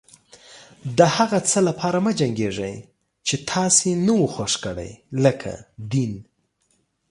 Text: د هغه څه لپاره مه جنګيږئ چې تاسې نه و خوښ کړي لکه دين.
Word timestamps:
د 0.97 0.99
هغه 1.15 1.39
څه 1.49 1.59
لپاره 1.67 1.97
مه 2.05 2.11
جنګيږئ 2.19 2.73
چې 3.27 3.35
تاسې 3.49 3.91
نه 4.05 4.13
و 4.21 4.25
خوښ 4.33 4.53
کړي 4.65 4.91
لکه 5.23 5.53
دين. 5.91 6.13